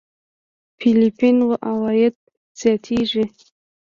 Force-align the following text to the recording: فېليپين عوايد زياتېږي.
فېليپين 0.79 1.37
عوايد 1.69 2.15
زياتېږي. 2.59 3.25